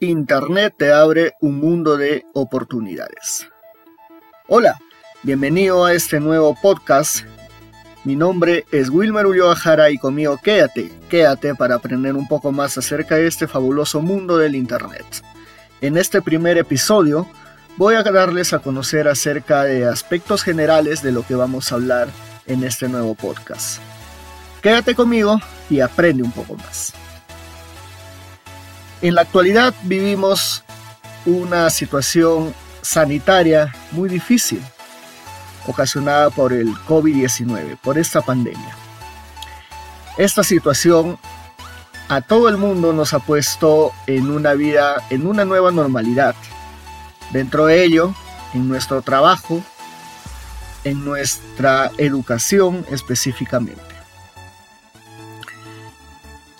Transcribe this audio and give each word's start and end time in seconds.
Internet 0.00 0.74
te 0.76 0.92
abre 0.92 1.32
un 1.40 1.58
mundo 1.58 1.96
de 1.96 2.24
oportunidades. 2.34 3.48
Hola, 4.48 4.78
bienvenido 5.22 5.84
a 5.84 5.94
este 5.94 6.20
nuevo 6.20 6.56
podcast. 6.60 7.24
Mi 8.04 8.14
nombre 8.14 8.66
es 8.70 8.90
Wilmer 8.90 9.26
Ulloa 9.26 9.56
Jara 9.56 9.90
y 9.90 9.96
conmigo 9.96 10.38
quédate, 10.42 10.92
quédate 11.08 11.54
para 11.54 11.76
aprender 11.76 12.14
un 12.16 12.28
poco 12.28 12.52
más 12.52 12.76
acerca 12.76 13.14
de 13.14 13.26
este 13.26 13.46
fabuloso 13.46 14.02
mundo 14.02 14.36
del 14.36 14.54
Internet. 14.54 15.06
En 15.80 15.96
este 15.96 16.20
primer 16.20 16.58
episodio 16.58 17.26
voy 17.76 17.94
a 17.94 18.02
darles 18.02 18.52
a 18.52 18.58
conocer 18.58 19.08
acerca 19.08 19.64
de 19.64 19.86
aspectos 19.86 20.42
generales 20.42 21.02
de 21.02 21.12
lo 21.12 21.26
que 21.26 21.34
vamos 21.34 21.72
a 21.72 21.76
hablar 21.76 22.08
en 22.46 22.62
este 22.64 22.88
nuevo 22.88 23.14
podcast. 23.14 23.80
Quédate 24.60 24.94
conmigo 24.94 25.40
y 25.70 25.80
aprende 25.80 26.22
un 26.22 26.32
poco 26.32 26.56
más. 26.56 26.94
En 29.04 29.14
la 29.14 29.20
actualidad 29.20 29.74
vivimos 29.82 30.64
una 31.26 31.68
situación 31.68 32.54
sanitaria 32.80 33.70
muy 33.90 34.08
difícil, 34.08 34.62
ocasionada 35.66 36.30
por 36.30 36.54
el 36.54 36.74
COVID-19, 36.88 37.76
por 37.82 37.98
esta 37.98 38.22
pandemia. 38.22 38.74
Esta 40.16 40.42
situación 40.42 41.18
a 42.08 42.22
todo 42.22 42.48
el 42.48 42.56
mundo 42.56 42.94
nos 42.94 43.12
ha 43.12 43.18
puesto 43.18 43.92
en 44.06 44.30
una 44.30 44.54
vida, 44.54 45.02
en 45.10 45.26
una 45.26 45.44
nueva 45.44 45.70
normalidad. 45.70 46.34
Dentro 47.30 47.66
de 47.66 47.84
ello, 47.84 48.14
en 48.54 48.70
nuestro 48.70 49.02
trabajo, 49.02 49.62
en 50.84 51.04
nuestra 51.04 51.90
educación 51.98 52.86
específicamente. 52.90 53.83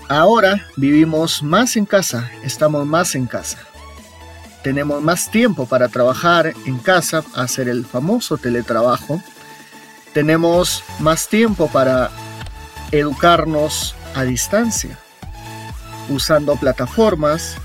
Ahora 0.09 0.67
vivimos 0.77 1.43
más 1.43 1.77
en 1.77 1.87
casa, 1.87 2.31
estamos 2.43 2.87
más 2.87 3.15
en 3.15 3.27
casa. 3.27 3.59
Tenemos 4.63 5.03
más 5.03 5.31
tiempo 5.31 5.67
para 5.67 5.89
trabajar 5.89 6.53
en 6.67 6.79
casa, 6.79 7.25
hacer 7.35 7.69
el 7.69 7.87
famoso 7.87 8.37
teletrabajo. 8.37 9.23
Tenemos 10.13 10.85
más 11.01 11.29
tiempo 11.29 11.69
para 11.69 12.11
educarnos 12.93 13.95
a 14.15 14.25
distancia, 14.25 14.99
usando 16.11 16.57
plataformas, 16.57 17.57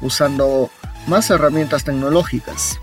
usando 0.00 0.70
más 1.08 1.28
herramientas 1.30 1.82
tecnológicas. 1.84 2.78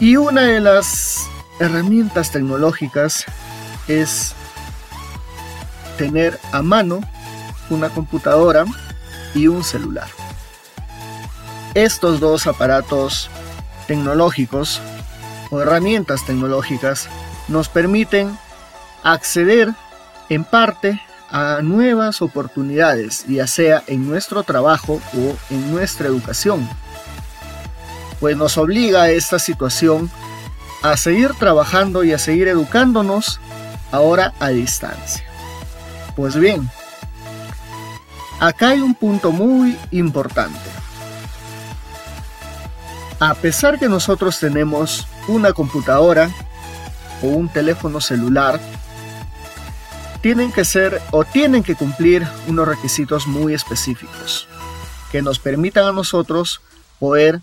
Y 0.00 0.16
una 0.16 0.42
de 0.42 0.60
las 0.60 1.26
herramientas 1.60 2.30
tecnológicas 2.30 3.24
es 3.88 4.34
tener 5.96 6.38
a 6.52 6.62
mano 6.62 7.00
una 7.70 7.88
computadora 7.88 8.64
y 9.34 9.48
un 9.48 9.64
celular. 9.64 10.08
Estos 11.74 12.20
dos 12.20 12.46
aparatos 12.46 13.30
tecnológicos 13.86 14.80
o 15.50 15.60
herramientas 15.60 16.24
tecnológicas 16.24 17.08
nos 17.48 17.68
permiten 17.68 18.38
acceder 19.02 19.72
en 20.28 20.44
parte 20.44 21.00
a 21.30 21.60
nuevas 21.62 22.22
oportunidades, 22.22 23.24
ya 23.26 23.46
sea 23.46 23.82
en 23.86 24.08
nuestro 24.08 24.44
trabajo 24.44 25.00
o 25.14 25.36
en 25.50 25.72
nuestra 25.72 26.06
educación. 26.06 26.68
Pues 28.20 28.36
nos 28.36 28.56
obliga 28.56 29.10
esta 29.10 29.38
situación 29.38 30.10
a 30.82 30.96
seguir 30.96 31.34
trabajando 31.34 32.04
y 32.04 32.12
a 32.12 32.18
seguir 32.18 32.46
educándonos 32.46 33.40
ahora 33.90 34.32
a 34.38 34.50
distancia. 34.50 35.24
Pues 36.16 36.36
bien, 36.38 36.68
acá 38.40 38.70
hay 38.70 38.80
un 38.80 38.94
punto 38.94 39.32
muy 39.32 39.76
importante. 39.90 40.58
A 43.20 43.34
pesar 43.34 43.78
que 43.78 43.88
nosotros 43.88 44.38
tenemos 44.38 45.06
una 45.28 45.52
computadora 45.52 46.30
o 47.22 47.26
un 47.26 47.48
teléfono 47.48 48.00
celular, 48.00 48.60
tienen 50.20 50.52
que 50.52 50.64
ser 50.64 51.02
o 51.10 51.24
tienen 51.24 51.62
que 51.62 51.74
cumplir 51.74 52.26
unos 52.46 52.66
requisitos 52.66 53.26
muy 53.26 53.54
específicos 53.54 54.48
que 55.10 55.22
nos 55.22 55.38
permitan 55.38 55.86
a 55.86 55.92
nosotros 55.92 56.60
poder 56.98 57.40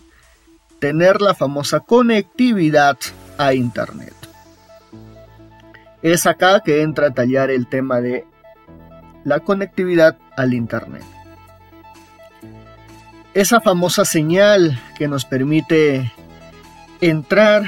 tener 0.78 1.20
la 1.22 1.34
famosa 1.34 1.80
conectividad 1.80 2.98
a 3.38 3.54
Internet. 3.54 4.14
Es 6.02 6.26
acá 6.26 6.60
que 6.60 6.82
entra 6.82 7.06
a 7.06 7.14
tallar 7.14 7.50
el 7.50 7.68
tema 7.68 8.00
de 8.00 8.26
la 9.24 9.40
conectividad 9.40 10.16
al 10.36 10.54
Internet. 10.54 11.04
Esa 13.34 13.60
famosa 13.60 14.04
señal 14.04 14.80
que 14.96 15.08
nos 15.08 15.24
permite 15.24 16.12
entrar 17.00 17.64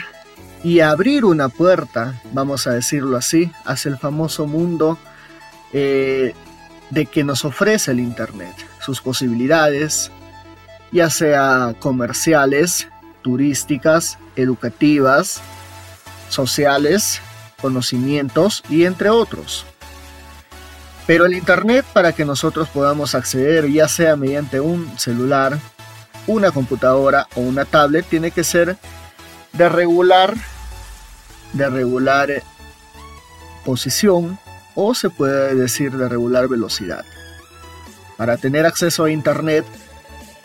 y 0.62 0.81
abrir 0.81 1.25
una 1.25 1.48
puerta, 1.48 2.20
vamos 2.32 2.66
a 2.66 2.72
decirlo 2.72 3.16
así, 3.16 3.50
hacia 3.65 3.91
el 3.91 3.98
famoso 3.98 4.47
mundo 4.47 4.98
eh, 5.72 6.34
de 6.91 7.06
que 7.06 7.25
nos 7.25 7.44
ofrece 7.44 7.92
el 7.92 8.00
Internet, 8.00 8.54
sus 8.81 9.00
posibilidades, 9.00 10.10
ya 10.92 11.10
sea 11.10 11.75
comerciales, 11.78 12.88
turísticas, 13.22 14.19
educativas, 14.36 15.41
sociales, 16.28 17.21
conocimientos 17.60 18.62
y 18.69 18.84
entre 18.84 19.10
otros. 19.10 19.66
Pero 21.06 21.26
el 21.26 21.34
Internet 21.34 21.84
para 21.92 22.12
que 22.12 22.25
nosotros 22.25 22.69
podamos 22.69 23.15
acceder, 23.15 23.70
ya 23.70 23.88
sea 23.88 24.16
mediante 24.16 24.60
un 24.60 24.98
celular, 24.98 25.59
una 26.26 26.50
computadora 26.50 27.28
o 27.34 27.41
una 27.41 27.65
tablet, 27.65 28.06
tiene 28.06 28.31
que 28.31 28.44
ser 28.44 28.78
de 29.53 29.69
regular, 29.69 30.34
de 31.53 31.69
regular 31.69 32.42
posición 33.65 34.38
o 34.75 34.94
se 34.94 35.10
puede 35.10 35.54
decir 35.54 35.92
de 35.92 36.09
regular 36.09 36.48
velocidad. 36.48 37.04
Para 38.16 38.36
tener 38.36 38.65
acceso 38.65 39.04
a 39.04 39.10
Internet 39.10 39.65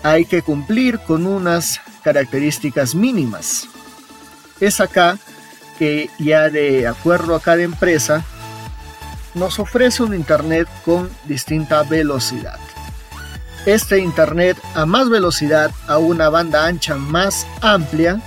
hay 0.03 0.25
que 0.25 0.41
cumplir 0.41 0.99
con 0.99 1.25
unas 1.25 1.79
características 2.03 2.95
mínimas. 2.95 3.67
Es 4.59 4.81
acá 4.81 5.17
que 5.77 6.09
ya 6.19 6.49
de 6.49 6.87
acuerdo 6.87 7.35
a 7.35 7.41
cada 7.41 7.61
empresa 7.61 8.25
nos 9.33 9.59
ofrece 9.59 10.03
un 10.03 10.13
Internet 10.13 10.67
con 10.85 11.09
distinta 11.25 11.83
velocidad. 11.83 12.59
Este 13.65 13.99
Internet 13.99 14.57
a 14.73 14.85
más 14.85 15.09
velocidad, 15.09 15.71
a 15.87 15.97
una 15.97 16.29
banda 16.29 16.65
ancha 16.65 16.95
más 16.95 17.45
amplia, 17.61 18.21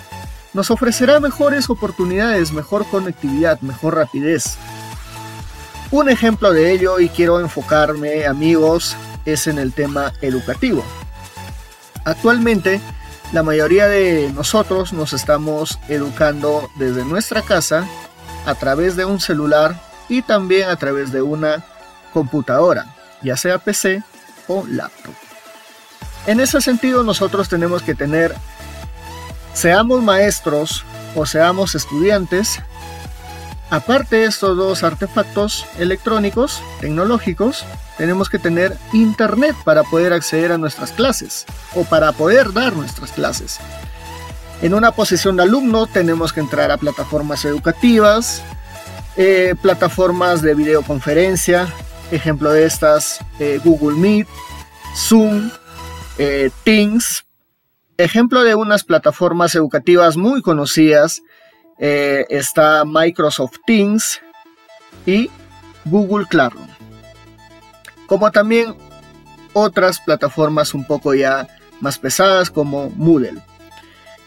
nos 0.53 0.71
ofrecerá 0.71 1.19
mejores 1.21 1.71
oportunidades, 1.71 2.53
mejor 2.53 2.87
conectividad, 2.87 3.61
mejor 3.61 3.97
rapidez. 3.97 4.57
Un 5.91 6.09
ejemplo 6.09 6.53
de 6.53 6.73
ello, 6.73 7.01
y 7.01 7.09
quiero 7.09 7.41
enfocarme 7.41 8.27
amigos, 8.27 8.97
es 9.25 9.47
en 9.47 9.59
el 9.59 9.73
tema 9.73 10.13
educativo. 10.21 10.85
Actualmente, 12.05 12.81
la 13.33 13.43
mayoría 13.43 13.87
de 13.87 14.31
nosotros 14.35 14.93
nos 14.93 15.13
estamos 15.13 15.79
educando 15.89 16.69
desde 16.77 17.05
nuestra 17.05 17.41
casa 17.41 17.87
a 18.45 18.55
través 18.55 18.97
de 18.97 19.05
un 19.05 19.21
celular 19.21 19.92
y 20.13 20.21
también 20.21 20.69
a 20.69 20.77
través 20.77 21.11
de 21.11 21.23
una 21.23 21.65
computadora, 22.13 22.95
ya 23.23 23.35
sea 23.35 23.57
PC 23.57 24.03
o 24.47 24.67
laptop. 24.69 25.15
En 26.27 26.39
ese 26.39 26.61
sentido 26.61 27.03
nosotros 27.03 27.49
tenemos 27.49 27.83
que 27.83 27.95
tener, 27.95 28.35
seamos 29.55 30.03
maestros 30.03 30.85
o 31.15 31.25
seamos 31.25 31.75
estudiantes, 31.75 32.61
aparte 33.71 34.17
de 34.17 34.25
estos 34.27 34.55
dos 34.55 34.85
artefactos 34.85 35.65
electrónicos, 35.79 36.63
tecnológicos, 36.83 37.65
tenemos 37.97 38.29
que 38.29 38.39
tener 38.39 38.77
internet 38.93 39.57
para 39.65 39.83
poder 39.83 40.13
acceder 40.13 40.53
a 40.53 40.59
nuestras 40.59 40.93
clases 40.93 41.47
o 41.75 41.85
para 41.85 42.13
poder 42.13 42.53
dar 42.53 42.75
nuestras 42.75 43.13
clases. 43.13 43.61
En 44.61 44.75
una 44.75 44.93
posición 44.93 45.39
de 45.39 45.45
alumno 45.45 45.87
tenemos 45.87 46.35
que 46.35 46.41
entrar 46.41 46.71
a 46.71 46.77
plataformas 46.77 47.47
educativas, 47.47 48.43
eh, 49.17 49.55
plataformas 49.61 50.41
de 50.41 50.55
videoconferencia, 50.55 51.69
ejemplo 52.11 52.51
de 52.51 52.65
estas, 52.65 53.21
eh, 53.39 53.61
Google 53.63 53.97
Meet, 53.99 54.27
Zoom, 54.97 55.51
eh, 56.19 56.51
Teams, 56.65 57.25
ejemplo 57.99 58.43
de 58.43 58.55
unas 58.55 58.85
plataformas 58.85 59.55
educativas 59.55 60.17
muy 60.17 60.43
conocidas, 60.43 61.23
está 61.79 62.85
Microsoft 62.87 63.57
Teams 63.67 64.21
y 65.05 65.29
Google 65.85 66.27
Classroom, 66.27 66.69
como 68.07 68.31
también 68.31 68.77
otras 69.53 69.99
plataformas 69.99 70.75
un 70.75 70.85
poco 70.85 71.13
ya 71.13 71.49
más 71.81 71.99
pesadas 71.99 72.51
como 72.51 72.91
Moodle. 72.91 73.43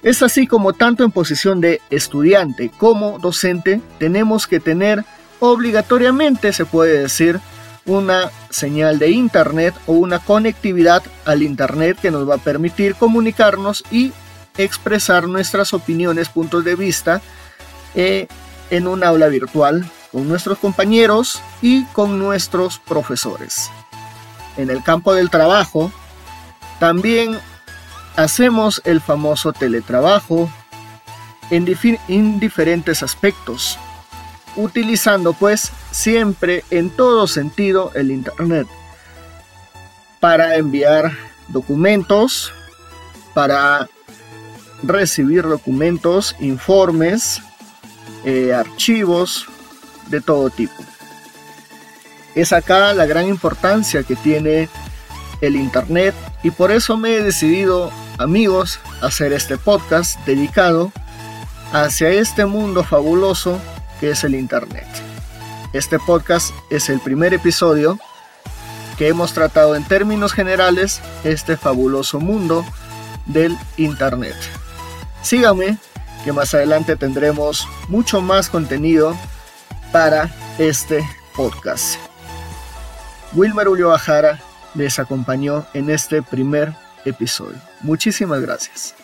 Es 0.06 0.22
así 0.22 0.46
como 0.46 0.74
tanto 0.74 1.04
en 1.04 1.10
posición 1.10 1.62
de 1.62 1.81
estudiante 1.90 2.69
como 2.69 3.18
docente 3.18 3.81
tenemos 3.98 4.46
que 4.46 4.60
tener 4.60 5.04
obligatoriamente, 5.40 6.54
se 6.54 6.63
puede 6.63 7.00
decir, 7.00 7.40
una 7.88 8.30
señal 8.52 9.00
de 9.00 9.10
internet 9.10 9.74
o 9.88 9.94
una 9.94 10.19
conectividad 10.19 11.02
al 11.25 11.42
internet 11.42 11.98
que 12.00 12.12
nos 12.12 12.30
va 12.30 12.36
a 12.36 12.38
permitir 12.38 12.94
comunicarnos 12.94 13.84
y 13.90 14.13
expresar 14.60 15.28
nuestras 15.28 15.74
opiniones, 15.74 16.30
puntos 16.30 16.63
de 16.63 16.75
vista 16.75 17.24
eh, 17.96 18.28
en 18.69 18.86
un 18.86 19.04
aula 19.04 19.28
virtual 19.28 19.90
con 20.12 20.28
nuestros 20.28 20.60
compañeros 20.60 21.42
y 21.63 21.84
con 21.86 22.19
nuestros 22.19 22.78
profesores. 22.78 23.72
En 24.56 24.69
el 24.69 24.84
campo 24.84 25.16
del 25.16 25.31
trabajo, 25.31 25.92
también 26.80 27.40
hacemos 28.16 28.82
el 28.86 29.02
famoso 29.02 29.54
teletrabajo 29.54 30.50
en, 31.50 31.68
en 32.08 32.40
diferentes 32.40 33.04
aspectos, 33.04 33.78
utilizando 34.56 35.34
pues 35.34 35.72
siempre 35.92 36.64
en 36.72 36.90
todo 36.90 37.28
sentido 37.28 37.92
el 37.96 38.12
Internet 38.12 38.68
para 40.20 40.56
enviar 40.56 41.12
documentos, 41.50 42.52
para 43.34 43.88
recibir 44.82 45.44
documentos, 45.44 46.36
informes, 46.40 47.42
eh, 48.24 48.54
archivos 48.54 49.48
de 50.08 50.22
todo 50.22 50.50
tipo. 50.50 50.74
Es 52.34 52.54
acá 52.54 52.94
la 52.94 53.06
gran 53.06 53.28
importancia 53.28 54.04
que 54.04 54.16
tiene 54.16 54.68
el 55.42 55.56
Internet 55.56 56.16
y 56.44 56.52
por 56.52 56.72
eso 56.72 56.98
me 56.98 57.16
he 57.16 57.22
decidido, 57.22 57.92
amigos, 58.18 58.80
hacer 59.02 59.34
este 59.34 59.58
podcast 59.58 60.20
dedicado 60.26 60.92
hacia 61.74 62.10
este 62.10 62.46
mundo 62.46 62.84
fabuloso 62.84 63.60
que 64.00 64.12
es 64.12 64.24
el 64.24 64.36
Internet. 64.36 64.88
Este 65.74 66.00
podcast 66.00 66.54
es 66.70 66.90
el 66.90 67.00
primer 67.00 67.34
episodio 67.34 68.00
que 68.98 69.10
hemos 69.10 69.34
tratado 69.34 69.76
en 69.76 69.84
términos 69.84 70.32
generales 70.32 71.02
este 71.24 71.58
fabuloso 71.58 72.20
mundo 72.20 72.66
del 73.26 73.58
Internet. 73.78 74.36
Síganme 75.22 75.78
que 76.24 76.32
más 76.32 76.54
adelante 76.54 76.96
tendremos 76.96 77.68
mucho 77.90 78.22
más 78.22 78.50
contenido 78.50 79.16
para 79.92 80.30
este 80.58 81.08
podcast. 81.36 81.98
Wilmer 83.34 83.68
Ulloa 83.68 84.00
Jara 84.00 84.40
les 84.76 85.00
acompañó 85.00 85.66
en 85.74 85.90
este 85.90 86.22
primer 86.22 86.74
episodio. 87.06 87.57
Muchísimas 87.81 88.42
gracias. 88.42 88.96